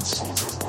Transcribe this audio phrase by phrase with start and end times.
[0.00, 0.59] Presence.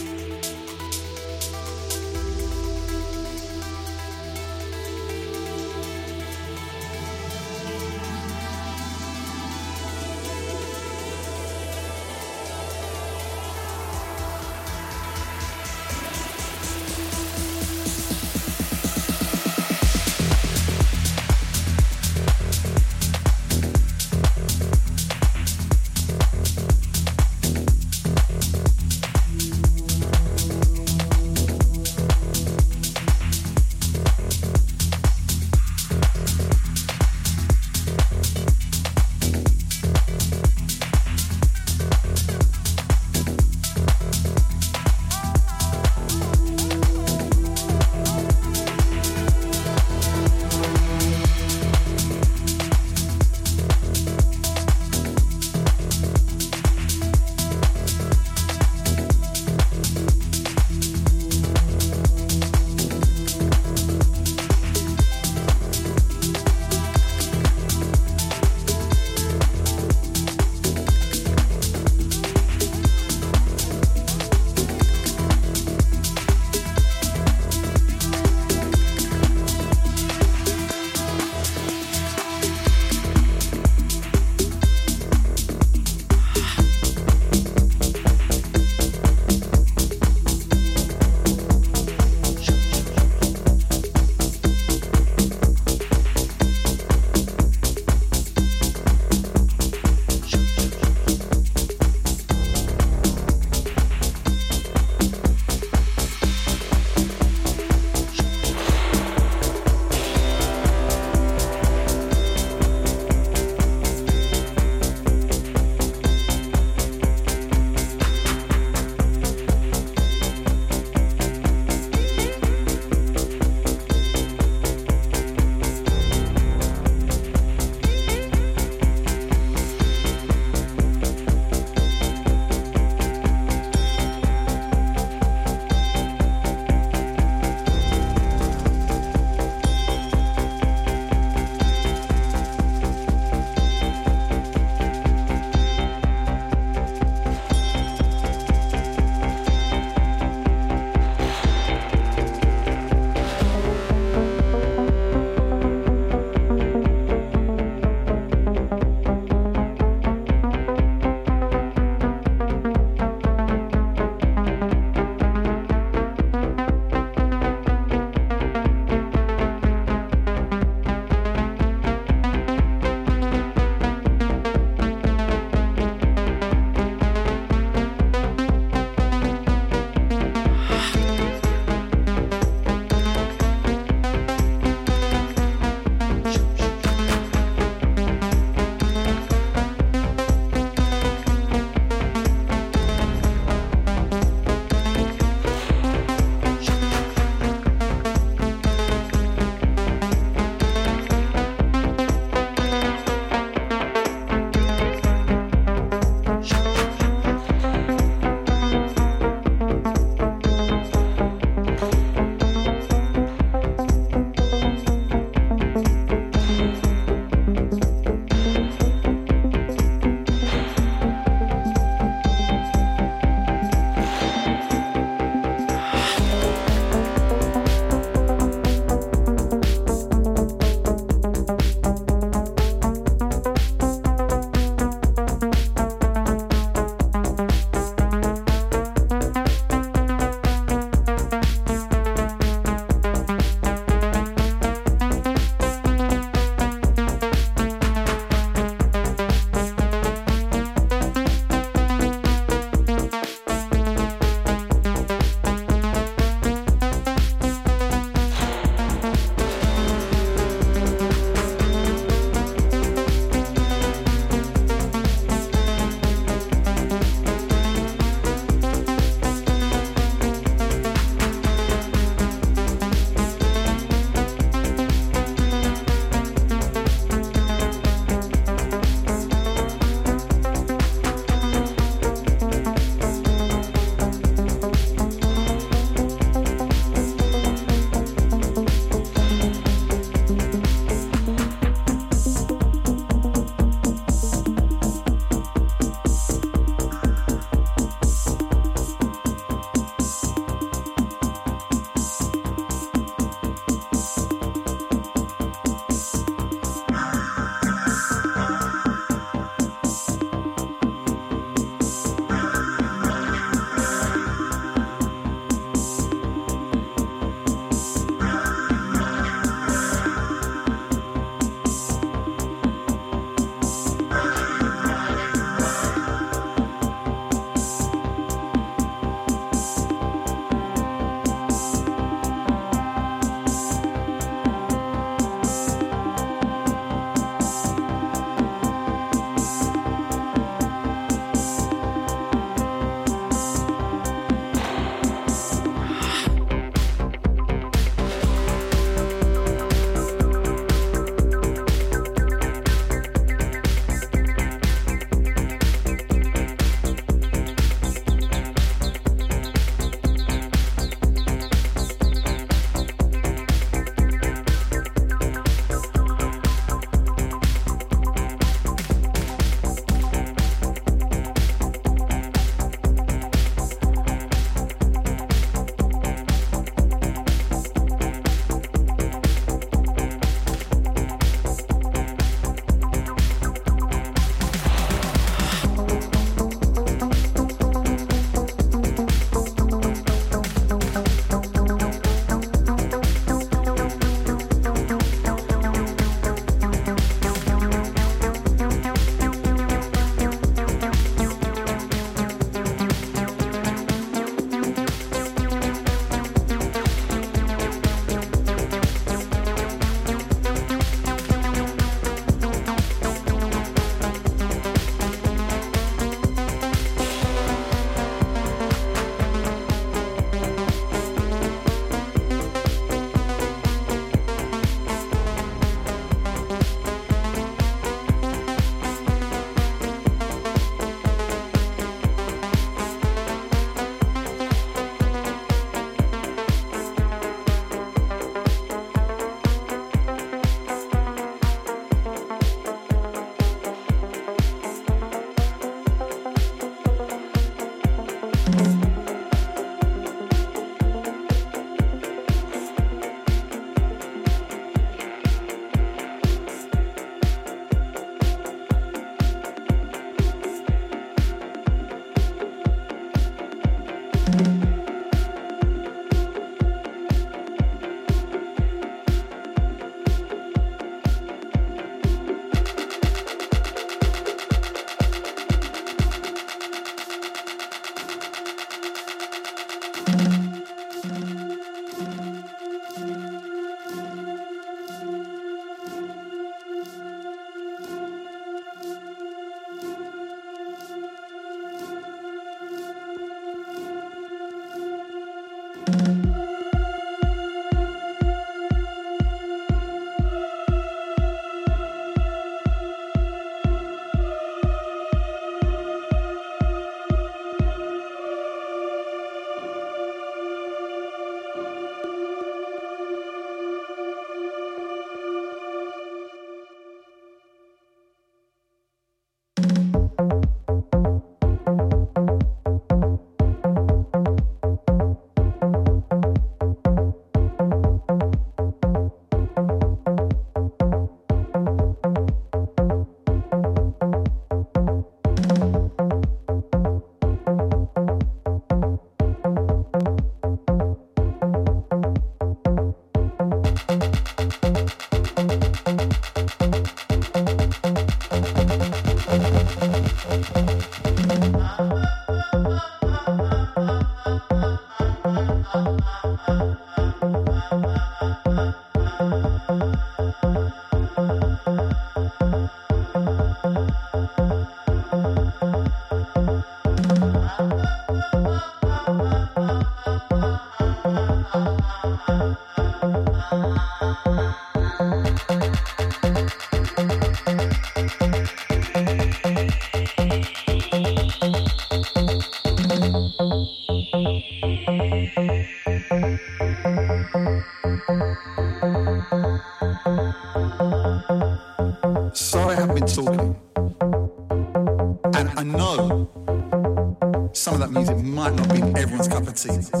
[599.65, 600.00] Everyone's